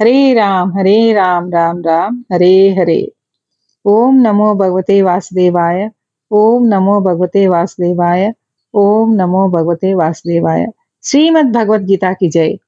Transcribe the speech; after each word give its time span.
హరే 0.00 0.32
రామ్ 0.32 0.72
హరే 0.78 1.12
రామ్ 1.12 1.52
రామ్ 1.52 1.84
రామ్ 1.84 2.22
హరే 2.32 2.68
హరే. 2.68 3.12
ఓం 3.84 4.22
నమో 4.22 4.54
భగవతే 4.54 5.02
వాసుదేవాయ 5.02 5.88
ఓం 6.32 6.68
నమో 6.68 7.00
భగవతే 7.00 7.46
వాసుదేవాయ 7.46 8.32
ఓం 8.74 9.16
నమో 9.16 9.48
భగవతే 9.48 9.94
వాసుదేవాయ. 9.94 10.66
శ్రీమద్ 11.02 11.52
భగవద్గీత 11.52 12.04
కి 12.20 12.28
జై. 12.28 12.58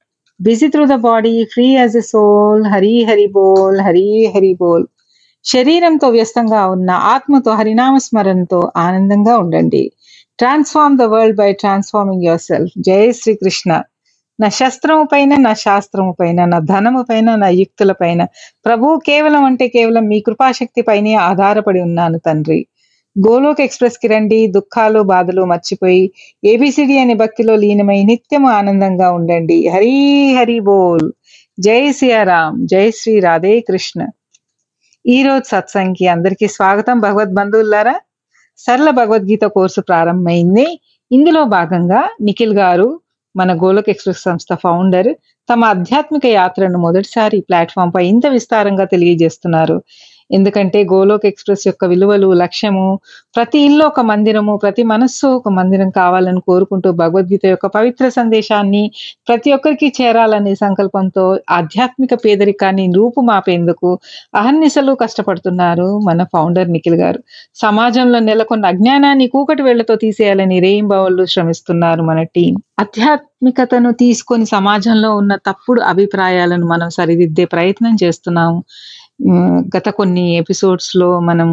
Busy 0.41 0.67
through 0.67 0.85
the 0.85 0.95
body 0.95 1.45
free 1.45 1.67
as 1.73 1.97
a 1.97 2.01
soul 2.01 2.65
Hari 2.65 3.03
Hari 3.03 3.27
బోల్ 3.27 3.79
హరి 3.81 4.25
హరి 4.25 4.53
బోల్. 4.53 4.85
శరీరంతో 5.43 6.09
వ్యస్తంగా 6.09 6.67
ఉన్న 6.67 6.91
ఆత్మతో 6.91 7.51
హరినామ 7.51 7.97
స్మరణతో 7.97 8.71
ఆనందంగా 8.77 9.37
ఉండండి. 9.37 9.91
Transform 10.37 10.97
the 10.97 11.01
world 11.01 11.37
by 11.37 11.53
transforming 11.53 12.23
yourself 12.39 12.73
జై 12.79 13.11
శ్రీకృష్ణ. 13.11 13.71
నా 14.39 14.49
శస్త్రము 14.49 15.03
పైన 15.03 15.35
నా 15.35 15.53
శాస్త్రము 15.53 16.15
పైన 16.19 16.45
నా 16.45 16.59
ధనము 16.59 17.01
పైన 17.09 17.35
నా 17.35 17.47
యుక్తుల 17.47 17.91
పైన. 17.91 18.23
ప్రభు 18.65 19.01
కేవలం 19.05 19.43
అంటే 19.43 19.67
కేవలం 19.67 20.07
మీ 20.07 20.19
కృపాశక్తి 20.19 20.81
పైనే 20.81 21.13
ఆధారపడి 21.13 21.81
ఉన్నాను 21.81 22.19
తండ్రి. 22.19 22.65
గోలోక్ 23.27 23.61
ఎక్స్ప్రెస్కి 23.61 24.07
రండి 24.07 24.47
దుఃఖాలు 24.47 24.99
బాధలు 24.99 25.45
మర్చిపోయి 25.45 26.11
ఏబిసిడి 26.45 26.99
అనే 26.99 27.13
భక్తిలో 27.13 27.55
లీనమై 27.55 28.03
నిత్యము 28.03 28.49
ఆనందంగా 28.49 29.11
ఉండండి. 29.11 29.67
హరి 29.67 30.35
హరి 30.35 30.59
బోల్. 30.59 31.11
జై 31.59 31.91
సియారాం 31.91 32.65
జై 32.65 32.91
శ్రీ 32.91 33.19
రాధే 33.19 33.59
కృష్ణ. 33.59 34.07
ఈ 35.07 35.23
రోజు 35.23 35.43
సత్సంగ్కి 35.47 36.07
అందరికీ 36.07 36.47
స్వాగతం 36.47 36.99
భగవద్ 36.99 37.33
బంధువులారా. 37.33 37.99
సరళ 38.57 38.89
భగవద్గీత 38.89 39.41
కోర్సు 39.41 39.81
ప్రారంభమైంది. 39.81 40.79
ఇందులో 41.11 41.43
భాగంగా 41.43 42.09
నిఖిల్ 42.21 42.53
గారు 42.53 43.00
మన 43.35 43.53
గోలక్ 43.63 43.89
ఎక్స్ప్రెస్ 43.89 44.23
సంస్థ 44.23 44.53
ఫౌండర్ 44.55 45.09
తమ 45.49 45.63
ఆధ్యాత్మిక 45.65 46.25
యాత్రను 46.25 46.79
మొదటిసారి 46.79 47.41
ప్లాట్ఫామ్ 47.41 47.93
పై 47.95 48.03
ఇంత 48.07 48.25
విస్తారంగా 48.27 48.85
తెలియజేస్తున్నారు. 48.85 49.77
ఎందుకంటే 50.31 50.79
గోలోక్ 50.83 51.25
ఎక్స్ప్రెస్ 51.25 51.63
యొక్క 51.67 51.85
విలువలు 51.85 52.29
లక్ష్యము 52.33 52.85
ప్రతి 53.35 53.59
ఇల్లు 53.59 53.83
ఒక 53.85 54.01
మందిరము 54.01 54.53
ప్రతి 54.57 54.83
మనస్సు 54.83 55.27
ఒక 55.27 55.49
మందిరం 55.49 55.89
కావాలని 55.89 56.41
కోరుకుంటూ 56.41 56.89
భగవద్గీత 56.91 57.45
యొక్క 57.45 57.67
పవిత్ర 57.67 58.05
సందేశాన్ని 58.09 58.83
ప్రతి 59.27 59.51
ఒక్కరికి 59.53 59.89
చేరాలనే 60.01 60.53
సంకల్పంతో 60.55 61.25
ఆధ్యాత్మిక 61.49 62.13
పేదరికాన్ని 62.25 62.85
రూపుమాపేందుకు 62.95 63.91
అహర్నిశలు 64.35 64.95
కష్టపడుతున్నారు 64.95 65.89
మన 65.99 66.23
ఫౌండర్ 66.33 66.71
నిఖిల్ 66.71 66.95
గారు. 66.95 67.21
సమాజంలో 67.55 68.19
నెలకొన్న 68.19 68.65
అజ్ఞానాన్ని 68.65 69.27
కూకటి 69.27 69.63
వేళ్ళతో 69.63 69.95
తీసేయాలని 69.95 70.59
రేయింబావులు 70.59 71.25
శ్రమిస్తున్నారు 71.25 72.03
మన 72.03 72.21
టీం 72.35 72.53
ఆధ్యాత్మికతను 72.81 73.91
తీసుకొని 73.93 74.45
సమాజంలో 74.45 75.09
ఉన్న 75.15 75.33
తప్పుడు 75.47 75.81
అభిప్రాయాలను 75.81 76.65
మనం 76.65 76.89
సరిదిద్దే 76.89 77.45
ప్రయత్నం 77.45 77.93
చేస్తున్నాము. 78.03 78.59
గత 79.77 79.89
కొన్ని 79.89 80.35
ఎపిసోడ్స్లో 80.37 81.19
మనం 81.19 81.49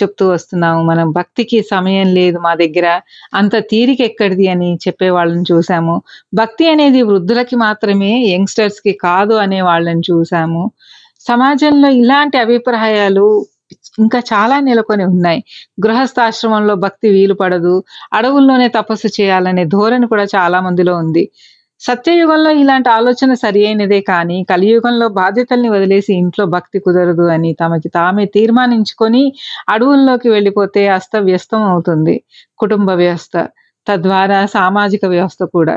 చెప్తూ 0.00 0.24
వస్తున్నాము 0.28 0.82
మనం 0.82 1.06
భక్తికి 1.12 1.62
సమయం 1.62 2.14
లేదు 2.14 2.38
మా 2.38 2.54
దగ్గర 2.54 2.86
అంత 3.34 3.56
తీరిక 3.70 4.00
ఎక్కడిది 4.00 4.48
అని 4.48 4.78
చెప్పే 4.86 5.08
వాళ్ళని 5.10 5.44
చూసాము. 5.52 5.94
భక్తి 6.34 6.68
అనేది 6.68 7.02
వృద్ధులకి 7.02 7.56
మాత్రమే 7.56 8.12
యంగ్స్టర్స్కి 8.34 8.92
కాదు 8.92 9.34
అనే 9.34 9.60
వాళ్ళని 9.60 10.02
చూసాము. 10.10 10.62
సమాజంలో 11.28 11.88
ఇలాంటి 12.02 12.38
అభిప్రాయాలు 12.38 13.26
ఇంకా 13.98 14.18
చాలా 14.32 14.60
నెలకొని 14.60 15.04
ఉన్నాయి. 15.04 15.40
గృహస్థాశ్రమంలో 15.84 16.74
భక్తి 16.74 17.08
వీలు 17.08 17.34
పడదు 17.34 17.74
అడవుల్లోనే 18.12 18.68
తపస్సు 18.68 19.08
చేయాలనే 19.20 19.64
ధోరణి 19.64 20.06
కూడా 20.06 20.24
చాలా 20.36 20.60
మందిలో 20.60 20.96
ఉంది. 20.96 21.24
సత్యయుగంలో 21.80 22.50
ఇలాంటి 22.50 22.88
ఆలోచన 22.88 23.34
సరి 23.34 23.60
అయినదే 23.66 24.00
కానీ 24.00 24.38
కలియుగంలో 24.50 25.06
బాధ్యతల్ని 25.20 25.68
వదిలేసి 25.68 26.10
ఇంట్లో 26.14 26.44
భక్తి 26.46 26.78
కుదరదు 26.78 27.26
అని 27.34 27.50
తమకి 27.52 27.88
తామే 27.88 28.24
తీర్మానించుకొని 28.36 29.22
అడవుల్లోకి 29.68 30.28
వెళ్ళిపోతే 30.28 30.82
అస్తవ్యస్తం 30.88 31.62
అవుతుంది. 31.72 32.16
కుటుంబ 32.58 32.90
వ్యవస్థ 33.02 33.36
తద్వారా 33.86 34.40
సామాజిక 34.46 35.04
వ్యవస్థ 35.06 35.42
కూడా. 35.56 35.76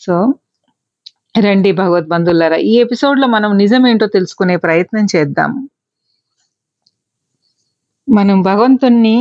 సో 0.00 0.14
రండి 1.38 1.70
భగవద్బంధులారా 1.72 2.56
ఈ 2.56 2.74
ఎపిసోడ్లో 2.84 3.26
మనం 3.26 3.50
నిజమేంటో 3.58 4.06
తెలుసుకునే 4.06 4.54
ప్రయత్నం 4.56 5.06
చేద్దాం. 5.16 5.52
మనం 8.08 8.42
భగవంతుణ్ణి 8.42 9.16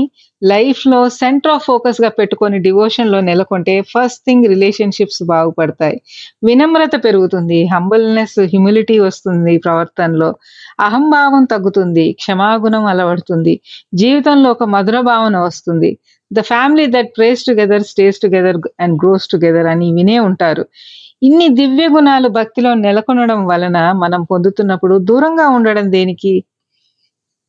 లైఫ్లో 0.51 1.00
సెంటర్ 1.19 1.51
ఆఫ్ 1.51 1.66
ఫోకస్గా 1.66 2.09
పెట్టుకొని 2.09 2.57
డివోషన్లో 2.59 3.19
నెలకొంటే 3.19 3.75
ఫస్ట్ 3.91 4.22
థింగ్ 4.25 4.45
రిలేషన్షిప్స్ 4.53 5.22
బాగుపడతాయి. 5.23 5.97
వినమ్రత 6.44 6.95
పెరుగుతుంది 7.06 7.59
హంబల్నెస్ 7.73 8.39
హ్యూమిలిటీ 8.53 8.97
వస్తుంది 9.00 9.53
ప్రవర్తనలో. 9.57 10.29
అహంభావం 10.79 11.45
తగ్గుతుంది 11.53 12.06
క్షమాగుణం 12.13 12.85
అలవడుతుంది. 12.85 13.53
జీవితంలో 13.94 14.50
ఒక 14.51 14.63
మధుర 14.75 15.00
భావన 15.11 15.38
వస్తుంది. 15.47 15.91
The 16.31 16.41
family 16.51 16.85
that 16.88 17.12
prays 17.17 17.44
together 17.45 17.83
stays 17.83 18.19
together 18.22 18.59
and 18.79 18.95
grows 19.03 19.27
together 19.33 19.67
అని 19.73 19.88
వినే 19.94 20.17
ఉంటారు. 20.19 20.66
ఇన్ని 21.22 21.47
దివ్య 21.59 21.85
గుణాలు 21.88 22.27
భక్తిలో 22.29 22.72
నెలకొనడం 22.85 23.39
వలన 23.51 23.77
మనం 24.03 24.22
పొందుతున్నప్పుడు 24.23 24.95
దూరంగా 25.09 25.45
ఉండడం 25.50 25.85
దేనికి? 25.91 26.33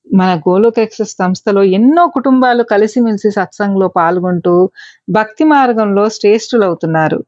మన 0.06 0.30
గోలోక్ 0.46 0.78
ఎక్సెస్ 0.78 1.14
సంస్థలో 1.16 1.62
ఎన్నో 1.78 2.02
కుటుంబాలు 2.08 2.62
కలిసిమెలిసి 2.64 3.30
సత్సంగంలో 3.30 3.88
పాల్గొంటూ 3.98 4.54
భక్తి 5.10 5.44
మార్గంలో 5.44 6.04
శ్రేష్ఠులు 6.08 6.64
అవుతున్నారు 6.64 7.18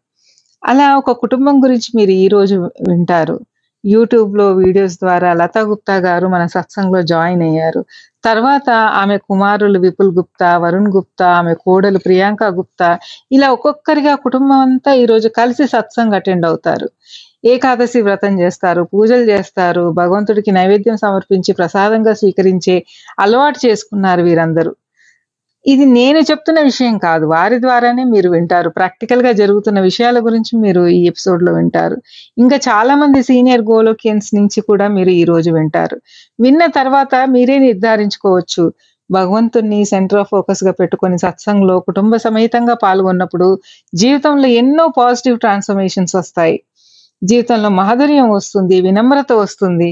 అలా 0.63 0.87
ఒక 0.97 1.11
కుటుంబం 1.23 1.57
గురించి 1.65 1.91
మీరు 1.99 2.13
ఈ 2.23 2.27
రోజు 2.29 2.57
వింటారు. 2.89 3.37
యూట్యూబ్లో 3.85 4.47
వీడియోస్ 4.53 4.97
ద్వారా 4.99 5.29
లతా 5.33 5.61
గుప్తా 5.61 5.97
గారు 6.07 6.27
మన 6.27 6.45
సత్సంగంలో 6.47 7.01
జాయిన్ 7.13 7.43
అయ్యారు. 7.43 7.81
తర్వాత 8.25 8.69
ఆమె 9.03 9.17
కుమారులు 9.29 9.79
విపుల్ 9.79 10.11
గుప్తా 10.19 10.49
వరుణ్ 10.59 10.89
గుప్తా 10.97 11.27
ఆమె 11.41 11.53
కోడలు 11.65 11.99
ప్రియాంక 11.99 12.45
గుప్తా 12.59 12.89
ఇలా 13.33 13.49
ఒక్కొక్కరిగా 13.57 14.15
కుటుంబం 14.27 14.61
అంతా 14.67 14.93
ఈ 14.93 15.05
రోజు 15.07 15.29
కలిసి 15.41 15.67
సత్సంగ్ 15.75 16.17
అటెండ్ 16.21 16.47
అవుతారు. 16.47 16.89
ఏకాదశి 17.45 18.01
వ్రతం 18.03 18.41
చేస్తారు 18.41 18.83
పూజలు 18.83 19.23
చేస్తారు 19.23 19.91
భగవంతుడికి 19.91 20.51
నైవేద్యం 20.51 20.97
సమర్పించి 20.97 21.53
ప్రసాదంగా 21.53 22.15
స్వీకరించే 22.15 22.85
అలవాటు 23.19 23.67
చేసుకున్నారు 23.67 24.23
వీరందరూ. 24.23 24.75
ఇది 25.67 25.85
నేను 25.85 26.19
చెప్తున్న 26.19 26.61
విషయం 26.61 26.99
కాదు 26.99 27.27
వారి 27.27 27.61
ద్వారానే 27.61 28.05
మీరు 28.05 28.31
వింటారు. 28.31 28.69
ప్రాక్టికల్గా 28.69 29.33
జరుగుతున్న 29.33 29.81
విషయాల 29.81 30.19
గురించి 30.19 30.59
మీరు 30.59 30.87
ఈ 30.87 31.07
ఎపిసోడ్లో 31.07 31.53
వింటారు. 31.53 31.97
ఇంకా 32.39 32.57
చాలా 32.57 32.95
మంది 32.97 33.23
సీనియర్ 33.23 33.63
గోలోకియన్స్ 33.63 34.35
నుంచి 34.35 34.61
కూడా 34.61 34.89
మీరు 34.89 35.11
ఈ 35.11 35.25
రోజు 35.25 35.51
వింటారు. 35.51 36.01
విన్న 36.41 36.67
తర్వాత 36.67 37.15
మీరే 37.29 37.59
నిర్ధారించుకోవచ్చు. 37.59 38.73
భగవంతుణ్ణి 39.11 39.85
సెంటర్ 39.85 40.19
ఆఫ్ 40.19 40.29
ఫోకస్గా 40.31 40.73
పెట్టుకొని 40.73 41.19
సత్సంగంలో 41.19 41.81
కుటుంబ 41.81 42.17
సమేతంగా 42.17 42.75
పాల్గొన్నప్పుడు 42.75 43.59
జీవితంలో 43.95 44.49
ఎన్నో 44.49 44.89
పాజిటివ్ 44.89 45.39
ట్రాన్స్ఫర్మేషన్స్ 45.39 46.17
వస్తాయి. 46.17 46.63
జీవితంలో 47.23 47.69
మాధుర్యం 47.81 48.29
వస్తుంది 48.31 48.77
వినమ్రత 48.81 49.33
వస్తుంది. 49.39 49.91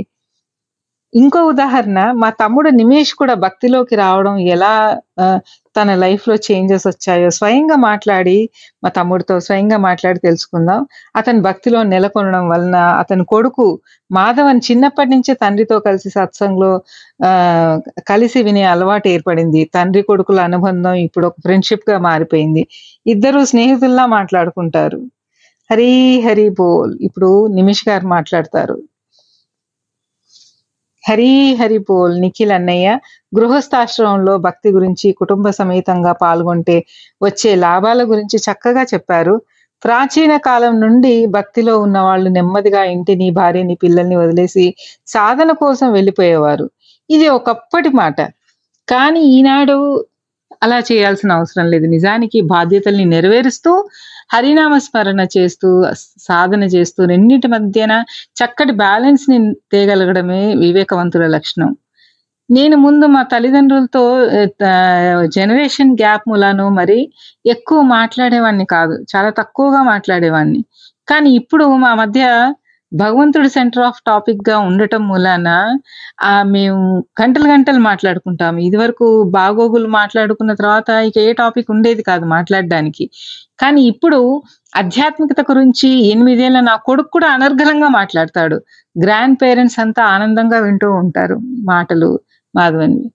ఇంకో 1.12 1.40
ఉదాహరణ 1.46 1.98
మా 2.14 2.28
తమ్ముడు 2.40 2.68
నిమేష్ 2.72 3.12
కూడా 3.14 3.34
భక్తిలోకి 3.44 3.94
రావడం 3.96 4.34
ఎలా 4.54 4.72
ఆ, 5.20 5.26
తన 5.76 5.94
లైఫ్లో 5.94 6.34
చేంజెస్ 6.46 6.86
వచ్చాయో 6.86 7.30
స్వయంగా 7.30 7.76
మాట్లాడి 7.84 8.36
మా 8.82 8.88
తమ్ముడితో 8.88 9.40
స్వయంగా 9.40 9.78
మాట్లాడి 9.78 10.18
తెలుసుకుందాం. 10.18 10.80
అతని 11.16 11.40
భక్తిలో 11.40 11.82
నెలకొనడం 11.84 12.44
వలన 12.48 12.76
అతని 13.02 13.24
కొడుకు 13.24 13.66
మాధవన్ 14.10 14.60
చిన్నప్పటి 14.68 15.10
నుంచే 15.10 15.34
తండ్రితో 15.34 15.78
కలిసి 15.80 16.10
సత్సంగంలో 16.10 16.70
ఆ 17.24 17.30
కలిసి 18.08 18.42
వినే 18.42 18.64
అలవాటు 18.64 19.08
ఏర్పడింది. 19.08 19.64
తండ్రి 19.74 20.02
కొడుకుల 20.02 20.40
అనుబంధం 20.40 20.94
ఇప్పుడు 21.06 21.26
ఒక 21.26 21.36
ఫ్రెండ్షిప్గా 21.40 21.98
మారిపోయింది. 22.00 22.64
ఇద్దరు 23.06 23.42
స్నేహితుల్లా 23.44 24.06
మాట్లాడుకుంటారు. 24.16 25.00
హరి 25.70 25.92
హరి 26.20 26.48
బోల్. 26.48 26.92
ఇప్పుడు 27.00 27.30
నిమిష్ 27.54 27.88
గారు 27.88 28.06
మాట్లాడతారు. 28.06 28.76
హరి 31.04 31.54
హరి 31.54 31.78
బోల్ 31.78 32.20
నిఖిల్ 32.20 32.52
అన్నయ్య 32.52 32.86
గృహస్థాశ్రమంలో 33.36 34.38
భక్తి 34.38 34.70
గురించి 34.70 35.12
కుటుంబ 35.12 35.50
సమేతంగా 35.50 36.12
పాల్గొంటే 36.12 36.76
వచ్చే 37.22 37.54
లాభాల 37.56 38.02
గురించి 38.02 38.38
చక్కగా 38.38 38.82
చెప్పారు. 38.94 39.34
ప్రాచీన 39.82 40.36
కాలం 40.38 40.80
నుండి 40.80 41.26
భక్తిలో 41.26 41.78
ఉన్న 41.78 41.98
వాళ్ళు 41.98 42.30
నెమ్మదిగా 42.30 42.82
ఇంటిని 42.84 43.30
భార్యని 43.30 43.74
పిల్లల్ని 43.74 44.16
వదిలేసి 44.16 44.66
సాధన 45.06 45.52
కోసం 45.52 45.92
వెళ్ళిపోయేవారు. 45.92 46.66
ఇది 47.10 47.28
ఒకప్పటి 47.28 47.88
మాట. 47.88 48.18
కానీ 48.88 49.20
ఈనాడు 49.36 49.76
అలా 50.62 50.78
చేయాల్సిన 50.80 51.32
అవసరం 51.32 51.66
లేదు. 51.70 51.86
నిజానికి 51.86 52.40
బాధ్యతల్ని 52.40 53.04
నెరవేరుస్తూ 53.04 53.72
హరినామ 54.30 54.74
స్మరణ 54.78 55.20
చేస్తూ 55.36 55.68
సాధన 56.18 56.62
చేస్తూ 56.74 57.00
రెండింటి 57.04 57.48
మధ్యన 57.48 57.92
చక్కటి 58.40 58.72
బ్యాలెన్స్ని 58.82 59.38
తేగలగడమే 59.72 60.42
వివేకవంతుల 60.54 61.26
లక్షణం. 61.36 61.70
నేను 62.48 62.76
ముందు 62.76 63.04
మా 63.06 63.22
తల్లిదండ్రులతో 63.22 64.02
జనరేషన్ 65.36 65.92
గ్యాప్ 65.92 66.24
మూలాను 66.28 66.66
మరి 66.70 66.98
ఎక్కువ 67.46 67.78
మాట్లాడేవాడిని 67.96 68.66
కాదు. 68.66 68.94
చాలా 69.12 69.30
తక్కువగా 69.40 69.80
మాట్లాడేవాడిని 69.92 70.62
కానీ 71.08 71.30
ఇప్పుడు 71.40 71.64
మా 71.84 71.92
మధ్య 71.94 72.22
భగవంతుడి 72.92 73.48
సెంటర్ 73.48 73.84
ఆఫ్ 73.86 73.98
టాపిక్గా 74.06 74.56
ఉండటం 74.68 75.02
మూలాన 75.08 75.48
ఆ 76.22 76.32
మేము 76.52 76.82
గంటలు 77.20 77.46
గంటలు 77.52 77.80
మాట్లాడుకుంటాం 77.88 78.54
ఇది 78.66 78.76
వరకు 78.76 79.06
బాగోగులు 79.38 79.88
మాట్లాడుకున్న 79.96 80.52
తర్వాత 80.60 80.90
ఇక 81.08 81.16
ఏ 81.28 81.32
టాపిక్ 81.42 81.70
ఉండేది 81.70 82.02
కాదు 82.10 82.26
మాట్లాడడానికి. 82.36 83.06
కానీ 83.60 83.82
ఇప్పుడు 83.92 84.20
ఆధ్యాత్మికత 84.72 85.40
గురించి 85.50 85.88
ఎనిమిదేళ్ళ 86.12 86.58
నా 86.70 86.76
కొడుకు 86.88 87.10
కూడా 87.16 87.28
అనర్గళంగా 87.36 87.88
మాట్లాడతాడు. 88.00 88.56
గ్రాండ్ 88.96 89.38
పేరెంట్స్ 89.42 89.78
అంతా 89.84 90.02
ఆనందంగా 90.14 90.58
వింటూ 90.66 90.88
ఉంటారు 91.02 91.36
మాటలు 91.72 92.10
మాధవన్వి. 92.54 93.06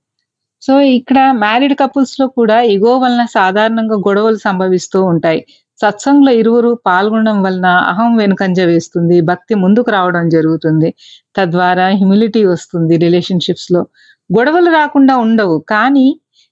సో 0.62 0.74
ఇక్కడ 0.98 1.20
మ్యారీడ్ 1.44 1.76
కపుల్స్లో 1.82 2.26
కూడా 2.40 2.58
ఇగో 2.74 2.92
వలన 3.04 3.24
సాధారణంగా 3.38 3.98
గొడవలు 4.08 4.40
సంభవిస్తూ 4.48 5.00
ఉంటాయి. 5.14 5.42
సత్సంగంలో 5.82 6.32
ఇరువురు 6.32 6.72
పాల్గొనడం 6.88 7.38
వలన 7.44 7.68
అహం 7.92 8.10
వెనుకంజ 8.18 8.60
వేస్తుంది 8.72 9.18
భక్తి 9.22 9.54
ముందుకు 9.56 9.90
రావడం 9.92 10.26
జరుగుతుంది. 10.30 10.90
తద్వారా 11.38 11.88
హ్యూమిలిటీ 12.00 12.42
వస్తుంది 12.46 12.96
రిలేషన్షిప్స్లో. 13.06 13.82
గొడవలు 14.30 14.70
రాకుండా 14.72 15.14
ఉండవు 15.26 15.58
కానీ 15.74 16.08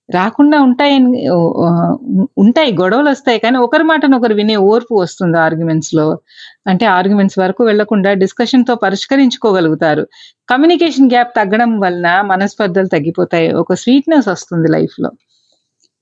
రాకుండా 0.10 0.58
ఉంటాయని 0.68 1.10
ఉంటాయి 2.44 2.72
గొడవలు 2.80 3.10
వస్తాయి 3.10 3.40
కానీ 3.40 3.58
ఒకరి 3.66 3.84
మాటను 3.84 4.16
ఒకరు 4.18 4.36
వినే 4.40 4.56
ఓర్పు 4.72 4.94
వస్తుంది 5.02 5.38
ఆర్గ్యుమెంట్స్లో. 5.38 6.06
అంటే 6.68 6.86
ఆర్గ్యుమెంట్స్ 6.98 7.38
వరకు 7.40 7.62
వెళ్ళకుండా 7.64 8.12
డిస్కషన్తో 8.24 8.76
పరిష్కరించుకోగలుగుతారు. 8.86 10.04
కమ్యూనికేషన్ 10.52 11.12
గ్యాప్ 11.12 11.32
తగ్గడం 11.36 11.72
వలన 11.80 12.08
మనస్పర్ధలు 12.34 12.90
తగ్గిపోతాయి 12.96 13.50
ఒక 13.64 13.74
స్వీట్నెస్ 13.84 14.30
వస్తుంది 14.34 14.70
లైఫ్లో. 14.78 15.12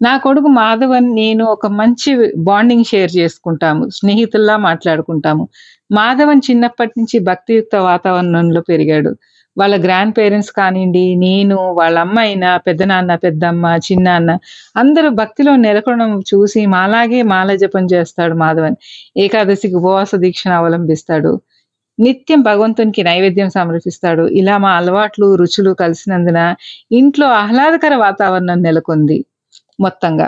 నా 0.02 0.18
కొడుకు 0.18 0.48
మాధవన్ 0.48 1.16
నేను 1.16 1.46
ఒక 1.46 1.68
మంచి 1.68 2.34
బాండింగ్ 2.38 2.84
షేర్ 2.84 3.12
చేసుకుంటాము 3.18 3.90
స్నేహితుల్లా 3.90 4.58
మాట్లాడుకుంటాము. 4.58 5.44
మాధవన్ 5.92 6.42
చిన్నప్పటి 6.50 6.94
నుంచి 6.98 7.20
భక్తియుక్త 7.20 7.76
వాతావరణంలో 7.76 8.62
పెరిగాడు. 8.62 9.12
వాళ్ళ 9.58 9.76
గ్రాండ్ 9.86 10.18
పేరెంట్స్ 10.18 10.52
కానివ్వండి 10.52 11.16
నేను 11.16 11.56
వాళ్ళ 11.80 12.00
అమ్మాయిన 12.00 12.46
పెద్దనాన్న 12.58 13.16
పెద్దమ్మ 13.16 13.66
చిన్నాన్న 13.88 14.32
అందరూ 14.78 15.10
భక్తిలో 15.10 15.56
నెలకొనడం 15.56 16.20
చూసి 16.20 16.66
మాలాగే 16.66 17.22
మాల 17.22 17.56
జపం 17.56 17.86
చేస్తాడు 17.94 18.36
మాధవన్. 18.36 18.76
ఏకాదశికి 19.18 19.76
ఉపవాస 19.76 20.16
దీక్షను 20.16 20.56
అవలంబిస్తాడు. 20.56 21.32
నిత్యం 22.00 22.42
భగవంతునికి 22.42 23.04
నైవేద్యం 23.04 23.50
సమర్పిస్తాడు. 23.50 24.28
ఇలా 24.42 24.58
మా 24.58 24.72
అలవాట్లు 24.72 25.36
రుచులు 25.36 25.72
కలిసినందున 25.74 26.42
ఇంట్లో 26.92 27.28
ఆహ్లాదకర 27.42 27.96
వాతావరణం 27.96 28.62
నెలకొంది. 28.62 29.18
మొత్తంగా. 29.80 30.28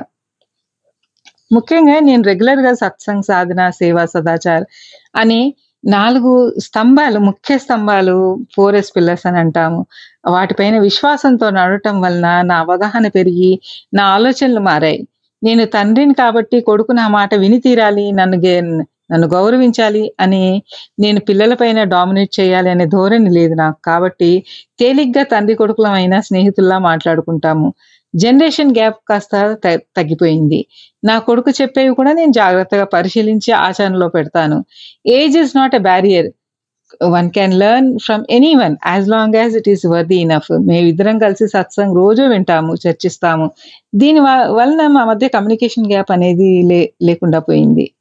ముఖ్యంగా 1.51 1.95
నేను 1.99 2.23
రెగ్యులర్గా 2.23 2.73
సత్సంగ్ 2.73 3.23
సాధన 3.23 3.61
సేవా 3.79 4.03
సదాచార్ 4.05 4.65
అని 5.15 5.41
నాలుగు 5.83 6.31
స్తంభాలు 6.59 7.19
ముఖ్య 7.19 7.53
స్తంభాలు 7.57 8.15
ఫోర్ 8.55 8.75
ఎస్ 8.75 8.91
పిల్లర్స్ 8.95 9.25
అని 9.27 9.39
అంటాము. 9.39 9.79
వాటిపైన 10.27 10.75
విశ్వాసంతో 10.79 11.47
నడవటం 11.49 11.95
వలన 12.01 12.27
నా 12.41 12.55
అవగాహన 12.59 13.07
పెరిగి 13.07 13.51
నా 13.93 14.03
ఆలోచనలు 14.15 14.59
మారాయి. 14.59 14.99
నేను 15.41 15.65
తండ్రిని 15.75 16.13
కాబట్టి 16.13 16.57
కొడుకు 16.61 16.91
నా 16.91 17.05
మాట 17.07 17.33
విని 17.35 17.59
తీరాలి 17.59 18.05
నన్ను 18.11 18.37
నన్ను 19.11 19.27
గౌరవించాలి 19.27 20.01
అని 20.19 20.41
నేను 20.99 21.19
పిల్లలపైన 21.19 21.79
డామినేట్ 21.93 22.31
చేయాలి 22.39 22.69
అనే 22.69 22.85
ధోరణి 22.85 23.29
లేదు 23.29 23.53
నాకు. 23.53 23.79
కాబట్టి 23.85 24.29
తేలిగ్గా 24.79 25.23
తండ్రి 25.23 25.55
కొడుకులమైన 25.55 26.15
స్నేహితుల్లా 26.19 26.77
మాట్లాడుకుంటాము. 26.79 27.69
జనరేషన్ 28.15 28.71
గ్యాప్ 28.71 28.95
కాస్త 29.09 29.57
తగ్గిపోయింది. 29.97 30.65
నా 31.03 31.19
కొడుకు 31.19 31.51
చెప్పేవి 31.61 31.95
కూడా 31.95 32.13
నేను 32.13 32.31
జాగ్రత్తగా 32.31 32.83
పరిశీలించి 32.83 33.51
ఆచరణలో 33.51 34.07
పెడతాను. 34.07 34.65
Age 35.07 35.37
is 35.37 35.57
not 35.57 35.75
a 35.75 35.77
barrier 35.77 36.31
one 37.03 37.29
can 37.29 37.53
learn 37.53 37.99
from 37.99 38.23
anyone 38.55 38.75
as 38.87 39.09
long 39.09 39.35
as 39.35 39.55
it 39.55 39.69
is 39.69 39.85
worthy 39.85 40.15
enough 40.15 40.51
మేమిద్దరం 40.51 41.19
కలిసి 41.19 41.47
సత్సంగ్ 41.47 41.95
రోజు 41.95 42.21
వింటాము 42.21 42.75
చర్చిస్తాము. 42.87 43.51
దీని 43.95 44.19
వ- 44.19 44.47
వలన 44.47 44.87
మా 44.87 45.05
మధ్య 45.05 45.27
కమ్యూనికేషన్ 45.27 45.87
గ్యాప్ 45.87 46.11
అనేది 46.11 46.63
లే 46.65 46.93
లేకుండా 47.01 47.39
పోయింది. 47.39 47.91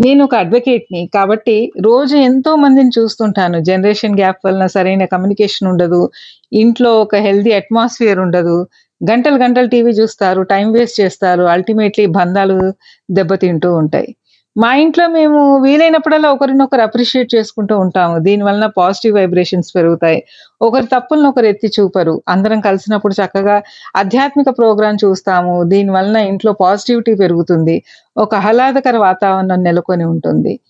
నేను 0.00 0.24
ఒక 0.24 0.34
అడ్వకేట్ని 0.34 1.10
కాబట్టి 1.14 1.72
రోజు 1.80 2.16
ఎంతో 2.16 2.56
మందిని 2.56 2.90
చూస్తుంటాను. 2.98 3.60
జనరేషన్ 3.60 4.16
గ్యాప్ 4.16 4.38
వలన 4.46 4.66
సరైన 4.66 5.04
కమ్యూనికేషన్ 5.04 5.68
ఉండదు. 5.68 6.10
ఇంట్లో 6.52 7.00
ఒక 7.00 7.16
హెల్దీ 7.16 7.52
అట్మాస్ఫియర్ 7.52 8.18
ఉండదు. 8.18 8.66
గంటలు 9.10 9.36
గంటలు 9.36 9.68
టీవీ 9.68 9.90
చూస్తారు 9.90 10.42
టైం 10.42 10.72
వేస్ట్ 10.72 11.00
చేస్తారు 11.00 11.42
అల్టిమేట్లీ 11.42 12.06
బంధాలు 12.06 12.72
దెబ్బతింటూ 13.10 13.74
ఉంటాయి. 13.74 14.16
మా 14.58 14.74
ఇంట్లో 14.74 15.08
మేము 15.08 15.62
వీలైనప్పుడల్లా 15.62 16.32
ఒకరినొకరు 16.32 16.80
అప్రిషియేట్ 16.80 17.34
చేసుకుంటూ 17.34 17.78
ఉంటాము. 17.78 18.18
దీని 18.18 18.44
వలన 18.44 18.66
పాజిటివ్ 18.66 19.14
వైబ్రేషన్స్ 19.14 19.76
పెరుగుతాయి. 19.76 20.24
ఒకరి 20.62 20.86
తప్పులను 20.86 21.28
ఒకరు 21.28 21.46
ఎత్తి 21.46 21.70
చూపరు. 21.80 22.22
అందరం 22.28 22.60
కలిసినప్పుడు 22.60 23.14
చక్కగా 23.24 23.62
ఆధ్యాత్మిక 23.96 24.58
ప్రోగ్రాం 24.58 24.96
చూస్తాము. 25.04 25.62
దీని 25.62 25.90
వలన 25.90 26.16
ఇంట్లో 26.16 26.52
పాజిటివిటీ 26.52 27.14
పెరుగుతుంది. 27.14 27.82
ఒక 28.16 28.34
ఆహ్లాదకర 28.34 28.96
వాతావరణం 28.96 29.62
నెలకొని 29.62 30.04
ఉంటుంది. 30.04 30.60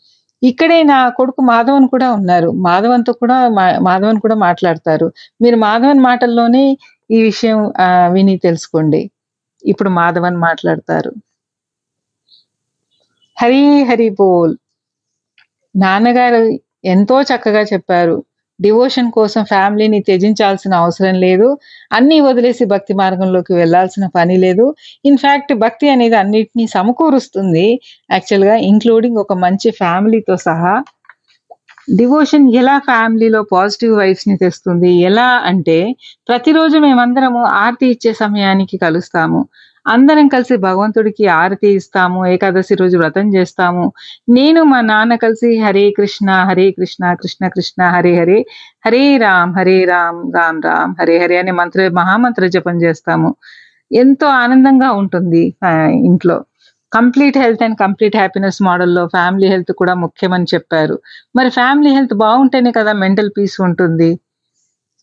ఇక్కడే 0.42 0.82
నా 0.82 1.08
కొడుకు 1.08 1.42
మాధవన్ 1.42 1.88
కూడా 1.88 2.12
ఉన్నారు. 2.12 2.50
మాధవన్తో 2.50 3.12
కూడా 3.12 3.48
మా- 3.48 3.82
మాధవన్ 3.82 4.20
కూడా 4.20 4.34
మాట్లాడతారు. 4.34 5.12
మీరు 5.42 5.56
మాధవన్ 5.56 6.00
మాటల్లోనే 6.00 6.78
ఈ 7.10 7.22
విషయం 7.22 7.58
విని 8.12 8.36
తెలుసుకోండి. 8.38 9.00
ఇప్పుడు 9.64 9.90
మాధవన్ 9.90 10.36
మాట్లాడతారు. 10.36 11.12
హరి 13.36 13.62
హరి 13.82 14.08
బోల్. 14.18 14.54
నాన్నగారు 15.74 16.40
ఎంతో 16.84 17.22
చక్కగా 17.22 17.62
చెప్పారు. 17.72 18.16
డివోషన్ 18.60 19.08
కోసం 19.12 19.42
ఫ్యామిలీని 19.44 20.00
త్యజించాల్సిన 20.00 20.74
అవసరం 20.74 21.14
లేదు. 21.20 21.48
అన్నీ 21.92 22.20
వదిలేసి 22.20 22.64
భక్తి 22.64 22.94
మార్గంలోకి 22.94 23.52
వెళ్ళాల్సిన 23.54 24.06
పని 24.16 24.36
లేదు. 24.36 24.66
ఇన్ఫాక్ట్ 25.04 25.52
భక్తి 25.54 25.88
అనేది 25.88 26.16
అన్నిటినీ 26.16 26.66
సమకూరుస్తుంది. 26.66 27.66
యాక్చువల్గా 28.10 28.56
ఇంక్లూడింగ్ 28.70 29.16
ఒక 29.16 29.32
మంచి 29.44 29.70
ఫ్యామిలీతో 29.80 30.36
సహా 30.48 30.74
డివోషన్ 31.88 32.46
ఎలా 32.54 32.78
ఫ్యామిలీలో 32.78 33.42
పాజిటివ్ 33.52 33.92
వైబ్స్ని 33.96 34.36
తెస్తుంది? 34.36 34.90
ఎలా 35.00 35.26
అంటే 35.44 35.78
ప్రతిరోజు 36.28 36.76
మేమందరము 36.78 37.42
ఆరతి 37.62 37.86
ఇచ్చే 37.86 38.12
సమయానికి 38.12 38.76
కలుస్తాము. 38.76 39.40
అందరం 39.86 40.28
కలిసి 40.28 40.56
భగవంతుడికి 40.56 41.26
ఆరతి 41.26 41.68
ఇస్తాము 41.68 42.26
ఏకాదశి 42.26 42.74
రోజు 42.74 42.96
వ్రతం 42.98 43.26
చేస్తాము. 43.34 43.84
నేను 44.28 44.60
మా 44.62 44.80
నాన్న 44.80 45.14
కలిసి 45.16 45.50
హరే 45.58 45.90
కృష్ణ 45.90 46.30
హరే 46.48 46.70
కృష్ణ 46.70 47.12
కృష్ణ 47.14 47.48
కృష్ణ 47.48 47.82
హరే 47.94 48.14
హరే 48.18 48.38
హరే 48.86 49.16
రామ్ 49.16 49.52
హరే 49.58 49.84
రామ్ 49.84 50.22
రామ్ 50.36 50.62
రామ్ 50.62 50.94
హరే 51.00 51.18
హరే 51.18 51.36
అనే 51.36 51.52
మంత్ర 51.52 51.88
మహామంత్ర 52.00 52.46
జపం 52.46 52.78
చేస్తాము. 52.82 53.30
ఎంతో 53.92 54.26
ఆనందంగా 54.42 54.90
ఉంటుంది 54.92 55.42
ఇంట్లో. 56.10 56.38
Complete 56.94 57.38
health 57.42 57.62
and 57.66 57.78
complete 57.78 58.16
happiness 58.16 58.60
మోడల్లో 58.62 59.02
ఫ్యామిలీ 59.06 59.46
హెల్త్ 59.52 59.72
కూడా 59.80 59.94
ముఖ్యమని 60.04 60.46
చెప్పారు. 60.54 60.96
మరి 61.36 61.50
ఫ్యామిలీ 61.50 61.92
హెల్త్ 61.96 62.14
బాగుంటేనే 62.24 62.72
కదా 62.78 62.92
మెంటల్ 63.04 63.32
పీస్ 63.38 63.56
ఉంటుంది. 63.60 64.10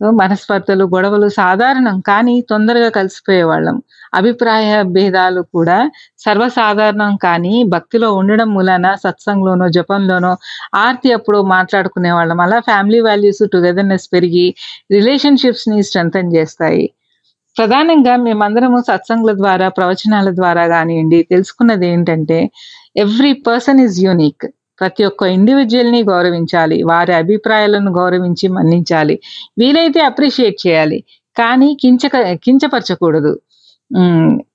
సో 0.02 0.12
మనస్పర్ధలు 0.12 0.84
గొడవలు 0.94 1.28
సాధారణం 1.42 1.98
కానీ 2.08 2.34
తొందరగా 2.52 2.88
కలిసిపోయే 2.90 3.44
వాళ్ళం 3.44 3.76
అభిప్రాయ 4.14 4.70
భేదాలు 4.96 5.42
కూడా 5.56 5.76
సర్వసాధారణం 6.26 7.12
కానీ 7.18 7.54
భక్తిలో 7.74 8.08
ఉండడం 8.14 8.50
మూలాన 8.56 8.88
సత్సంగంలోనో 9.04 9.68
జపంలోనో 9.78 10.32
ఆర్తి 10.76 11.12
అప్పుడు 11.18 11.42
మాట్లాడుకునే 11.56 12.12
వాళ్ళం 12.12 12.42
అలా 12.42 12.60
ఫ్యామిలీ 12.60 13.02
వాల్యూస్ 13.10 13.44
టుగెదర్నెస్ 13.54 14.08
పెరిగి 14.16 14.48
రిలేషన్షిప్స్ని 14.92 15.78
చేస్తాయి. 16.38 16.84
ప్రధానంగా 17.58 18.16
మేమందరము 18.16 18.80
సత్సంగుల 18.82 19.32
ద్వారా 19.34 19.68
ప్రవచనాల 19.70 20.30
ద్వారా 20.32 20.64
కానివ్వండి 20.68 21.20
తెలుసుకున్నది 21.24 21.86
ఏంటంటే 21.88 22.38
ఎవ్రీ 22.96 23.32
పర్సన్ 23.48 23.80
ఈజ్ 23.80 24.00
యూనిక్ 24.06 24.46
ప్రతి 24.82 25.04
ఒక్క 25.06 25.24
ఇండివిజువల్ని 25.30 26.04
గౌరవించాలి 26.04 26.78
వారి 26.84 27.14
అభిప్రాయాలను 27.14 27.92
గౌరవించి 27.92 28.48
మన్నించాలి. 28.48 29.16
వీలైతే 29.58 30.00
అప్రిషియేట్ 30.02 30.58
చేయాలి 30.68 31.00
కానీ 31.36 31.70
కించక 31.82 32.16
కించపరచకూడదు. 32.46 33.34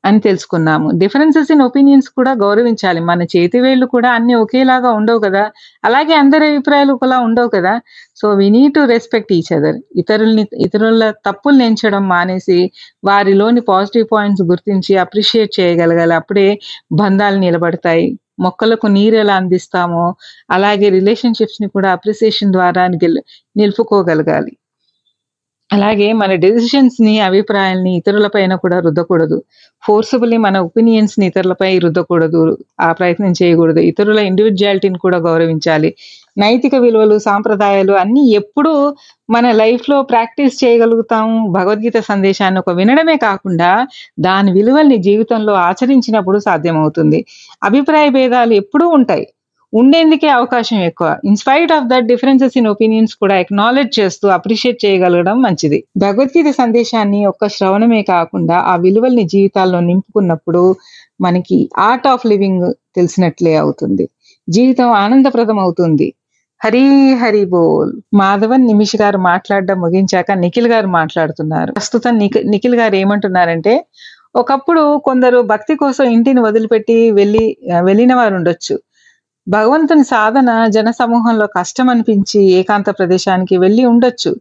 అని 0.04 0.20
తెలుసుకున్నాము. 0.20 0.90
డిఫరెన్సెస్ 0.90 1.52
ఇన్ 1.52 1.62
ఒపీనియన్స్ 1.62 2.08
కూడా 2.08 2.32
గౌరవించాలి. 2.32 3.00
మన 3.00 3.22
చేతి 3.22 3.60
వేళ్ళు 3.60 3.86
కూడా 3.86 4.10
అన్ని 4.10 4.34
ఒకేలాగా 4.34 4.90
ఉండవు 4.90 5.18
కదా. 5.18 5.44
అలాగే 5.84 6.14
అందరి 6.14 6.46
అభిప్రాయాలు 6.46 6.92
ఒకలా 6.92 7.18
ఉండవు 7.18 7.48
కదా. 7.48 7.74
So 8.16 8.34
we 8.34 8.50
need 8.50 8.74
to 8.74 8.80
respect 8.80 9.32
each 9.32 9.52
other 9.52 9.78
ఇతరుల్ని 9.96 10.46
ఇతరుల 10.66 11.10
తప్పులు 11.26 11.62
ఎంచడం 11.62 12.08
మానేసి 12.08 12.58
వారిలోని 13.04 13.60
పాజిటివ్ 13.60 14.06
పాయింట్స్ 14.12 14.42
గుర్తించి 14.42 14.96
అప్రిషియేట్ 14.96 15.60
చేయగలగాలి. 15.60 16.14
అప్పుడే 16.14 16.48
బంధాలు 16.92 17.38
నిలబడతాయి. 17.38 18.18
మొక్కలకు 18.40 18.86
నీరు 18.86 19.16
ఎలా 19.16 19.34
అందిస్తామో 19.34 20.14
అలాగే 20.50 20.88
రిలేషన్షిప్స్ని 20.88 21.68
కూడా 21.68 21.90
అప్రిసియేషన్ 21.92 22.52
ద్వారా 22.52 22.82
నిలుపుకోగలగాలి. 23.56 24.52
అలాగే 25.70 26.12
మన 26.12 26.34
డెసిషన్స్ని 26.34 27.20
అభిప్రాయాల్ని 27.20 27.96
ఇతరులపైన 27.96 28.54
కూడా 28.54 28.78
రుద్దకూడదు. 28.80 29.38
ఫోర్సబుల్లీ 29.82 30.36
మన 30.36 30.58
ఒపీనియన్స్ని 30.58 31.26
ఇతరులపై 31.26 31.78
రుద్దకూడదు. 31.78 32.42
ఆ 32.80 32.92
ప్రయత్నం 32.92 33.32
చేయకూడదు. 33.42 33.78
ఇతరుల 33.80 34.18
ఇండివిజువాలిటీని 34.20 34.98
కూడా 34.98 35.18
గౌరవించాలి. 35.18 35.90
నైతిక 36.38 36.74
విలువలు 36.74 37.18
సాంప్రదాయాలు 37.18 37.92
అన్ని 37.92 38.30
ఎప్పుడు 38.32 38.72
మన 39.30 39.50
లైఫ్లో 39.52 40.02
ప్రాక్టీస్ 40.02 40.64
చేయగలుగుతాం. 40.64 41.26
భగవద్గీత 41.52 42.00
సందేశాన్ని 42.00 42.60
ఒక 42.60 42.70
వినడమే 42.70 43.16
కాకుండా 43.18 43.70
దాని 44.20 44.52
విలువల్ని 44.52 44.98
జీవితంలో 44.98 45.52
ఆచరించినప్పుడు 45.68 46.38
సాధ్యమవుతుంది. 46.38 47.20
అభిప్రాయ 47.62 48.08
భేదాలు 48.08 48.54
ఎప్పుడూ 48.54 48.88
ఉంటాయి. 48.88 49.26
ఉండేందుకే 49.74 50.28
అవకాశం 50.28 50.76
ఎక్కువ. 50.76 51.16
In spite 51.24 51.72
of 51.72 51.84
that 51.84 52.06
differences 52.06 52.58
in 52.58 52.66
opinions 52.66 53.14
కూడా 53.14 53.38
ఎక్నాలెడ్జ్ 53.38 54.00
చేస్తూ 54.00 54.28
అప్రిషియేట్ 54.28 54.84
చేయగలగడం 54.84 55.42
మంచిది. 55.42 55.84
భగవద్గీత 55.96 56.54
సందేశాన్ని 56.54 57.26
ఒక్క 57.26 57.48
శ్రవణమే 57.48 58.02
కాకుండా 58.02 58.56
ఆ 58.56 58.76
విలువల్ని 58.76 59.24
జీవితాల్లో 59.24 59.80
నింపుకున్నప్పుడు 59.80 60.76
మనకి 61.20 61.70
ఆర్ట్ 61.78 62.06
ఆఫ్ 62.06 62.26
లివింగ్ 62.26 62.72
తెలిసినట్లే 62.96 63.54
అవుతుంది. 63.54 64.08
జీవితం 64.50 64.90
ఆనందప్రదం 64.90 65.58
అవుతుంది. 65.58 66.14
హరి 66.64 67.14
హరి 67.14 67.44
బోల్. 67.44 67.92
మాధవన్ 68.14 68.66
నిమిష్ 68.66 68.96
గారు 68.96 69.18
మాట్లాడడం 69.18 69.80
ముగించాక 69.80 70.32
నిఖిల్ 70.32 70.68
గారు 70.68 70.86
మాట్లాడుతున్నారు. 70.86 71.72
ప్రస్తుతం 71.72 72.18
నిఖి- 72.18 72.50
నిఖిల్ 72.50 72.74
గారు 72.74 72.94
ఏమంటున్నారంటే 72.94 73.86
ఒకప్పుడు 74.36 74.98
కొందరు 74.98 75.40
భక్తి 75.40 75.74
కోసం 75.74 76.04
ఇంటిని 76.04 76.40
వదిలిపెట్టి 76.40 77.10
వెళ్ళి 77.10 77.56
వెళ్ళిన 77.84 78.14
వారు 78.14 78.34
ఉండొచ్చు. 78.34 78.78
భగవంతుని 79.48 80.04
సాధన 80.04 80.66
జన 80.66 80.90
సమూహంలో 80.90 81.46
కష్టం 81.46 81.88
అనిపించి 81.88 82.42
ఏకాంత 82.42 82.90
ప్రదేశానికి 82.90 83.56
వెళ్ళి 83.56 83.84
ఉండొచ్చు. 83.84 84.36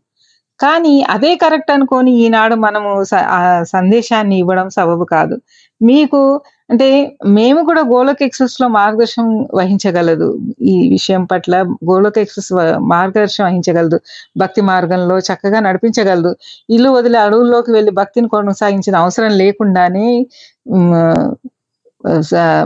కానీ 0.60 1.02
అదే 1.02 1.36
కరెక్ట్ 1.36 1.72
అనుకొని 1.72 2.12
ఈనాడు 2.12 2.56
మనము 2.56 3.04
స- 3.04 3.64
సందేశాన్ని 3.64 4.38
ఇవ్వడం 4.38 4.70
సబబు 4.70 5.04
కాదు. 5.04 5.42
మీకు 5.82 6.42
అంటే 6.70 7.18
మేము 7.28 7.66
కూడా 7.66 7.82
గోలోక్ 7.82 8.24
ఎక్సెస్లో 8.24 8.68
మార్గదర్శనం 8.68 9.48
వహించగలదు. 9.54 10.40
ఈ 10.62 10.90
విషయం 10.90 11.26
పట్ల 11.26 11.62
గోలోక్ 11.64 12.20
ఎక్సెస్ 12.20 12.80
మార్గదర్శనం 12.80 13.48
వహించగలదు. 13.48 14.00
భక్తి 14.38 14.62
మార్గంలో 14.62 15.20
చక్కగా 15.20 15.60
నడిపించగలదు. 15.60 16.36
ఇల్లు 16.70 16.90
వదిలి 16.90 17.18
అడవుల్లోకి 17.18 17.72
వెళ్ళి 17.72 17.92
భక్తిని 17.92 18.28
కొనసాగించిన 18.28 18.96
అవసరం 18.96 19.32
లేకుండానే 19.32 20.28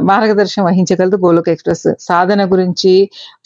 మార్గదర్శనం 0.01 0.65
వహించగలదు 0.65 1.17
గోలోక్ 1.17 1.49
ఎక్స్ప్రెస్. 1.49 1.87
సాధన 1.99 2.51
గురించి 2.51 2.93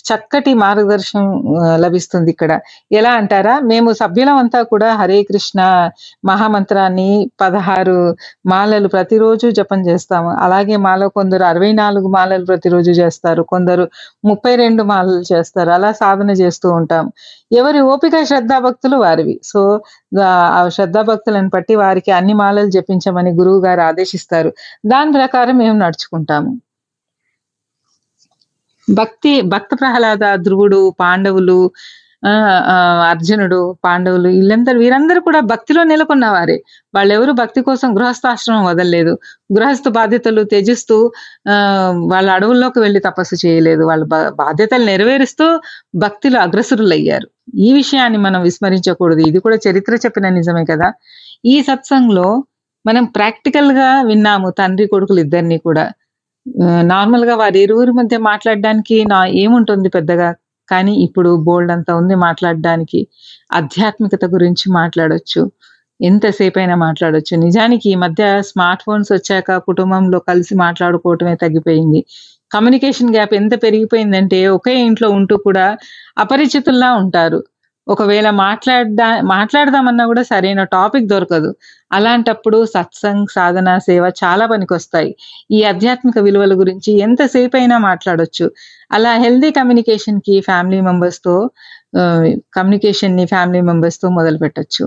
చక్కటి 0.04 0.54
మార్గదర్శనం 0.54 1.44
లభిస్తుంది 1.76 2.32
ఇక్కడ. 2.32 2.60
ఎలా 2.92 3.12
అంటారా? 3.12 3.60
మేము 3.60 3.94
సభ్యులం 3.94 4.38
అంతా 4.38 4.62
కూడా 4.62 4.96
హరే 4.96 5.24
కృష్ణ 5.24 5.90
మహామంత్రాన్ని 6.26 7.32
పదహారు 7.42 8.16
మాలలు 8.46 8.88
ప్రతిరోజు 8.88 9.52
జపం 9.52 9.90
చేస్తాము. 9.90 10.30
అలాగే 10.30 10.78
మాలో 10.78 11.10
కొందరు 11.10 11.44
అరవై 11.44 11.72
నాలుగు 11.72 12.08
మాలలు 12.08 12.46
ప్రతిరోజు 12.46 12.92
చేస్తారు. 12.92 13.44
కొందరు 13.44 13.90
ముప్పై 14.26 14.56
రెండు 14.56 14.84
మాలలు 14.84 15.24
చేస్తారు. 15.34 15.70
అలా 15.70 15.92
సాధన 15.92 16.30
చేస్తూ 16.30 16.72
ఉంటాం 16.72 17.12
ఎవరి 17.52 17.82
ఓపిక 17.82 18.24
శ్రద్ధాభక్తులు 18.24 18.98
వారివి. 18.98 19.40
సో 19.44 19.82
ఆ- 20.24 20.64
ఆ 20.64 20.70
శ్రద్ధాభక్తులను 20.70 21.50
బట్టి 21.50 21.76
వారికి 21.76 22.12
అన్ని 22.12 22.34
మాలలు 22.34 22.70
జపించమని 22.70 23.32
గురువు 23.32 23.66
గారు 23.66 23.82
ఆదేశిస్తారు. 23.82 24.54
దాని 24.86 25.12
ప్రకారం 25.12 25.58
మేము 25.58 25.78
నడుచుకుంటాము. 25.78 26.60
భక్తి 28.90 29.42
భక్త 29.42 29.70
ప్రహ్లాద 29.80 30.36
ధ్రువుడు 30.36 30.94
పాండవులు 31.00 31.72
ఆ, 32.28 32.32
అర్జునుడు 33.10 33.78
పాండవులు 33.86 34.28
వీళ్ళందరూ 34.30 34.80
వీరందరూ 34.80 35.22
కూడా 35.22 35.40
భక్తిలో 35.40 35.84
నెలకొన్న 35.84 36.28
వారే 36.28 36.64
వాళ్ళెవరు 36.96 37.32
భక్తి 37.32 37.62
కోసం 37.62 37.98
గృహస్థాశ్రమం 37.98 38.66
వదలలేదు. 38.66 39.20
గృహస్థ 39.60 39.90
బాధ్యతలు 39.90 40.44
త్యజిస్తూ 40.44 41.12
ఆ 41.50 41.92
వాళ్ళ 42.12 42.30
అడవుల్లోకి 42.32 42.80
వెళ్ళి 42.80 43.00
తపస్సు 43.00 43.48
చేయలేదు. 43.48 43.84
వాళ్ళ 43.84 44.04
బా- 44.04 44.30
బాధ్యతలు 44.30 44.86
నెరవేరుస్తూ 44.86 45.60
భక్తిలో 45.96 46.40
అగ్రసురులయ్యారు. 46.40 47.28
ఈ 47.56 47.74
విషయాన్ని 47.74 48.18
మనం 48.18 48.42
విస్మరించకూడదు. 48.42 49.20
ఇది 49.20 49.40
కూడా 49.40 49.58
చరిత్ర 49.70 49.96
చెప్పిన 49.96 50.30
నిజమే 50.30 50.66
కదా. 50.66 50.94
ఈ 51.46 51.64
సత్సంగంలో 51.64 52.44
మనం 52.86 53.04
ప్రాక్టికల్గా 53.06 54.02
విన్నాము 54.02 54.50
తండ్రి 54.50 54.88
కొడుకులు 54.88 55.20
ఇద్దరిని 55.20 55.58
కూడా. 55.58 55.92
నార్మల్గా 56.84 57.36
వారి 57.36 57.60
ఇరువురి 57.60 57.92
మధ్య 57.92 58.18
మాట్లాడడానికి 58.18 59.06
నా 59.06 59.26
ఏముంటుంది 59.26 59.90
పెద్దగా? 59.90 60.30
కానీ 60.70 60.94
ఇప్పుడు 60.98 61.36
బోల్డ్ 61.44 61.72
అంతా 61.72 61.96
ఉంది 61.96 62.16
మాట్లాడడానికి. 62.16 63.00
ఆధ్యాత్మికత 63.54 64.26
గురించి 64.26 64.66
మాట్లాడొచ్చు. 64.72 65.42
ఎంతసేపు 66.00 66.60
అయినా 66.60 66.76
మాట్లాడొచ్చు. 66.76 67.36
నిజానికి 67.38 67.90
ఈ 67.90 67.96
మధ్య 67.96 68.42
స్మార్ట్ 68.42 68.84
ఫోన్స్ 68.84 69.12
వచ్చాక 69.14 69.58
కుటుంబంలో 69.58 70.20
కలిసి 70.20 70.56
మాట్లాడుకోవటమే 70.56 71.36
తగ్గిపోయింది. 71.36 72.02
కమ్యూనికేషన్ 72.52 73.14
గ్యాప్ 73.16 73.34
ఎంత 73.34 73.64
పెరిగిపోయిందంటే 73.64 74.48
ఒకే 74.48 74.74
ఇంట్లో 74.80 75.10
ఉంటూ 75.10 75.38
కూడా 75.38 75.66
అపరిచితుల్లా 76.18 76.94
ఉంటారు. 76.94 77.40
ఒకవేళ 77.88 78.28
మాట్లాడదా 78.30 79.08
మాట్లాడదామన్నా 79.22 80.04
కూడా 80.06 80.24
సరైన 80.24 80.62
టాపిక్ 80.64 81.08
దొరకదు. 81.08 81.50
అలాంటప్పుడు 81.92 82.66
సత్సంగ్ 82.66 83.26
సాధన 83.32 83.70
సేవ 83.78 84.04
చాలా 84.24 84.46
పనికొస్తాయి. 84.46 85.12
ఈ 85.52 85.60
ఆధ్యాత్మిక 85.64 86.18
విలువల 86.20 86.54
గురించి 86.54 86.92
ఎంతసేపు 87.00 87.58
అయినా 87.58 87.78
మాట్లాడొచ్చు. 87.78 88.48
అలా 88.92 89.14
హెల్దీ 89.16 89.52
కమ్యూనికేషన్కి 89.52 90.36
ఫ్యామిలీ 90.42 90.82
మెంబర్స్తో 90.82 91.22
తో 91.24 91.36
కమ్యూనికేషన్ని 92.56 93.26
ఫ్యామిలీ 93.26 93.62
మెంబర్స్తో 93.62 94.08
మొదలు 94.10 94.38
పెట్టచ్చు 94.38 94.86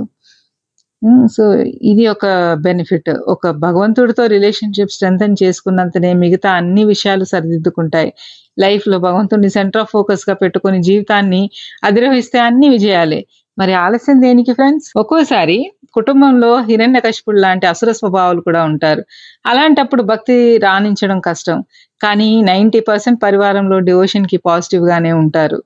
సో 1.26 1.54
ఇది 1.82 2.06
ఒక 2.06 2.54
బెనిఫిట్. 2.54 3.10
ఒక 3.10 3.50
భగవంతుడితో 3.50 4.26
రిలేషన్షిప్ 4.26 4.90
స్ట్రెంగ్ 4.90 5.36
చేసుకున్నంతనే 5.42 6.12
మిగతా 6.12 6.50
అన్ని 6.50 6.84
విషయాలు 6.84 7.25
సరిదిద్దుకుంటాయి. 7.25 8.12
లైఫ్లో 8.58 8.98
భగవంతుడిని 8.98 9.50
సెంటర్ 9.50 9.80
ఆఫ్ 9.80 9.88
ఫోకస్గా 9.92 10.34
పెట్టుకొని 10.34 10.82
జీవితాన్ని 10.82 11.50
అధిరోహిస్తే 11.84 12.38
అన్ని 12.38 12.68
విజయాలే. 12.68 13.26
మరి 13.58 13.72
ఆలస్యం 13.75 14.22
దేనికి 14.22 14.52
ఫ్రెండ్స్? 14.52 14.92
ఒక్కోసారి 14.96 15.72
కుటుంబంలో 15.94 16.60
హిరణ్య 16.60 17.00
లాంటి 17.30 17.66
అసుర 17.66 17.92
స్వభావాలు 17.92 18.40
కూడా 18.40 18.64
ఉంటారు. 18.64 19.04
అలాంటప్పుడు 19.46 20.02
భక్తి 20.02 20.58
రాణించడం 20.58 21.20
కష్టం. 21.20 21.64
కానీ 22.02 22.42
నైంటీ 22.42 22.80
పర్సెంట్ 22.80 23.22
పరివారంలో 23.22 23.78
డివోషన్కి 23.78 24.36
పాజిటివ్ 24.36 24.88
గానే 24.88 25.12
ఉంటారు. 25.12 25.62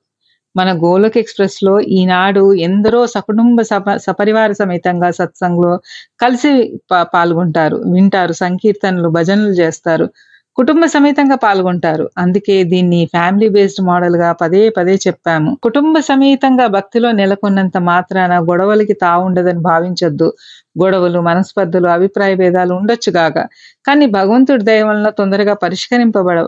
మన 0.57 0.69
గోలక్ 0.85 1.19
ఎక్స్ప్రెస్లో 1.19 1.75
ఈనాడు 1.99 2.43
ఎందరో 2.61 3.01
సకుటుంబ 3.07 3.61
సప 3.63 3.95
సపరివార 3.97 4.51
సమేతంగా 4.53 5.11
సత్సంగ్లో 5.11 5.73
కలిసి 6.23 6.53
పాల్గొంటారు 7.15 7.77
వింటారు 7.95 8.35
సంకీర్తనలు 8.41 9.09
భజనలు 9.09 9.55
చేస్తారు 9.61 10.07
కుటుంబ 10.57 10.85
సమేతంగా 10.87 11.37
పాల్గొంటారు. 11.37 12.05
అందుకే 12.19 12.57
దీన్ని 12.65 13.01
ఫ్యామిలీ 13.07 13.49
బేస్డ్ 13.49 13.83
మోడల్గా 13.87 14.33
పదే 14.33 14.63
పదే 14.71 14.95
చెప్పాము. 15.07 15.51
కుటుంబ 15.63 15.99
సమేతంగా 16.01 16.67
భక్తిలో 16.67 17.11
నెలకొన్నంత 17.13 17.77
మాత్రాన 17.91 18.33
గొడవలకి 18.51 18.95
తావుండదని 19.05 19.63
భావించొద్దు. 19.63 20.29
గొడవలు 20.83 21.21
మనస్పర్ధలు 21.21 21.89
అభిప్రాయ 21.89 22.35
భేదాలు 22.35 22.73
ఉండొచ్చు 22.75 23.13
గాక. 23.19 23.37
కానీ 23.87 24.07
భగవంతుడి 24.19 24.65
దయ 24.65 24.83
వలన 24.83 25.09
తొందరగా 25.21 25.55
పరిష్కరింపబడ 25.65 26.39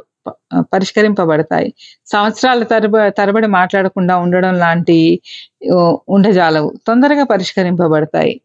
పరిష్కరింపబడతాయి. 0.61 1.75
సంవత్సరాల 2.07 2.63
తరబ 2.63 3.07
తరబడి 3.09 3.47
మాట్లాడకుండా 3.47 4.17
ఉండడం 4.17 4.55
లాంటి 4.55 5.21
ఉండజాలవు. 6.09 6.73
తొందరగా 6.87 7.25
పరిష్కరింపబడతాయి. 7.25 8.41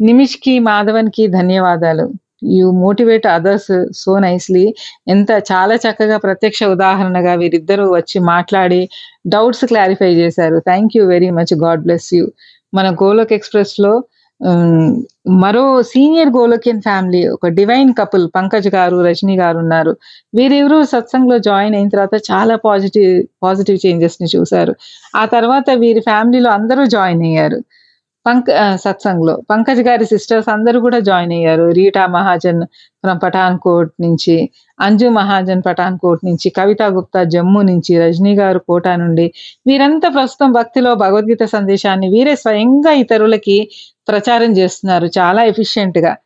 నిమిష్కి 0.00 0.58
మాధవన్కి 0.58 1.26
ధన్యవాదాలు. 1.26 2.12
You 2.44 2.70
motivate 2.70 3.26
others 3.26 3.86
so 3.96 4.18
nicely. 4.18 4.74
ఎంత 5.08 5.30
చాలా 5.30 5.74
చక్కగా 5.74 6.16
ప్రత్యక్ష 6.16 6.64
ఉదాహరణగా 6.64 7.34
వీరిద్దరూ 7.34 7.90
వచ్చి 7.94 8.18
మాట్లాడి 8.18 8.88
డౌట్స్ 9.26 9.64
క్లారిఫై 9.64 10.14
చేశారు. 10.14 10.58
Thank 10.58 10.96
you 10.96 11.06
very 11.06 11.30
much. 11.30 11.54
God 11.54 11.80
bless 11.82 12.14
you. 12.14 12.28
మన 12.74 12.94
గోలోక్ 12.94 13.32
ఎక్స్ప్రెస్లో 13.32 14.04
మరో 15.42 15.82
సీనియర్ 15.82 16.28
గోలోకియన్ 16.28 16.82
ఫ్యామిలీ 16.82 17.28
ఒక 17.28 17.46
డివైన్ 17.48 17.94
కపుల్ 17.98 18.24
పంకజ్ 18.36 18.68
గారు 18.68 18.96
రజని 19.02 19.36
గారు 19.38 19.58
ఉన్నారు. 19.58 19.92
వీరెవరు 20.34 20.84
సత్సంగ్లో 20.84 21.38
జాయిన్ 21.38 21.74
అయిన 21.74 21.88
తర్వాత 21.88 22.16
చాలా 22.30 22.56
పాజిటివ్ 22.56 23.24
పాజిటివ్ 23.42 23.78
చేంజెస్ని 23.86 24.28
చూశారు. 24.36 24.74
ఆ 25.16 25.24
తర్వాత 25.26 25.70
వీరి 25.70 26.00
ఫ్యామిలీలో 26.00 26.50
అందరూ 26.50 26.84
జాయిన్ 26.86 27.22
అయ్యారు. 27.22 27.58
పంక 28.26 28.76
సత్సంగ్లో. 28.84 29.34
పంకజ్ 29.50 29.80
గారి 29.80 30.04
సిస్టర్స్ 30.06 30.48
అందరూ 30.48 30.80
కూడా 30.80 30.98
జాయిన్ 30.98 31.32
అయ్యారు. 31.32 31.66
రీటా 31.70 32.06
మహాజన్ 32.06 32.60
ఫ్రమ్ 33.02 33.20
పఠాన్ 33.22 33.58
కోట్ 33.58 33.92
నుంచి 34.00 34.50
అంజు 34.80 35.08
మహాజన్ 35.08 35.62
పఠాన్ 35.66 35.98
కోట్ 35.98 36.22
నుంచి 36.24 36.50
కవితా 36.50 36.86
గుప్తా 36.86 37.24
జమ్మూ 37.24 37.62
నుంచి 37.62 37.92
రజనీ 37.98 38.34
గారు 38.36 38.58
కోటా 38.58 38.96
నుండి. 38.96 39.26
వీరంతా 39.66 40.08
ప్రస్తుతం 40.08 40.52
భక్తిలో 40.52 40.94
భగవద్గీత 40.94 41.44
సందేశాన్ని 41.44 42.08
వీరే 42.08 42.36
స్వయంగా 42.36 42.92
ఇతరులకి 42.92 43.58
ప్రచారం 44.08 44.52
చేస్తున్నారు. 44.52 45.06
చాలా 45.18 45.44
ఎఫిషియెంట్గా. 45.44 46.16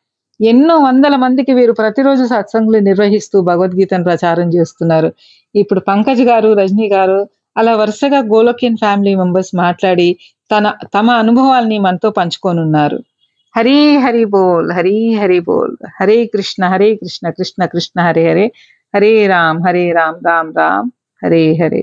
ఎన్నో 0.40 0.74
వందల 0.78 1.16
మందికి 1.16 1.52
వీరు 1.52 1.72
ప్రతిరోజు 1.72 2.24
సత్సంగులు 2.24 2.78
నిర్వహిస్తూ 2.78 3.40
భగవద్గీతను 3.40 4.04
ప్రచారం 4.04 4.48
చేస్తున్నారు. 4.48 5.12
ఇప్పుడు 5.54 5.80
పంకజ్ 5.80 6.22
గారు 6.22 6.52
రజనీ 6.52 6.88
గారు 6.88 7.18
అలా 7.56 7.76
వరుసగా 7.76 8.18
గోలోకియన్ 8.34 8.76
ఫ్యామిలీ 8.76 9.14
మెంబర్స్ 9.14 9.52
మాట్లాడి 9.54 10.08
తన 10.50 10.66
తమ 10.94 11.10
అనుభవాల్ని 11.18 11.78
మనతో 11.78 12.10
పంచుకోనున్నారు. 12.10 12.98
హరి 13.54 13.78
హరి 13.96 14.24
బోల్ 14.24 14.72
హరి 14.72 14.96
హరి 15.14 15.40
బోల్ 15.40 15.74
హరే 16.00 16.26
కృష్ణ 16.26 16.64
హరే 16.64 16.94
కృష్ణ 16.94 17.30
కృష్ణ 17.30 17.64
కృష్ణ 17.66 18.00
హరే 18.00 18.24
హరే 18.30 18.46
హరే 18.94 19.26
రామ్ 19.26 19.60
హరే 19.66 19.92
రామ్ 19.92 20.26
రామ్ 20.26 20.52
రామ్ 20.56 20.90
హరే 21.22 21.54
హరే. 21.62 21.82